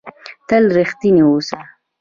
[0.47, 1.61] تل رښتنی اوسهٔ.